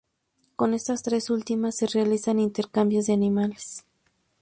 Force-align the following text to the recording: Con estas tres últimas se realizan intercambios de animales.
Con 0.55 0.73
estas 0.73 1.03
tres 1.03 1.29
últimas 1.29 1.75
se 1.77 1.85
realizan 1.85 2.39
intercambios 2.39 3.05
de 3.05 3.13
animales. 3.13 3.85